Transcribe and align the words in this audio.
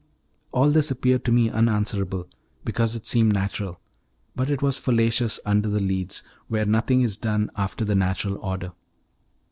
All 0.51 0.71
this 0.71 0.89
appeared 0.89 1.23
to 1.25 1.31
me 1.31 1.51
unanswerable, 1.51 2.27
because 2.65 2.95
it 2.95 3.05
seemed 3.05 3.33
natural, 3.33 3.79
but 4.35 4.49
it 4.49 4.59
was 4.59 4.79
fallacious 4.79 5.39
under 5.45 5.69
the 5.69 5.79
Leads, 5.79 6.23
where 6.47 6.65
nothing 6.65 7.03
is 7.03 7.15
done 7.17 7.51
after 7.55 7.85
the 7.85 7.93
natural 7.93 8.39
order. 8.39 8.71